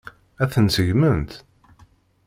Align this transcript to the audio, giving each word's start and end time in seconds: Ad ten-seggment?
Ad 0.41 0.49
ten-seggment? 0.53 1.31